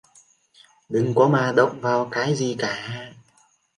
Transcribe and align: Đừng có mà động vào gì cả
Đừng 0.89 1.13
có 1.15 1.27
mà 1.27 1.51
động 1.55 1.81
vào 1.81 2.09
gì 2.35 2.55
cả 2.59 3.05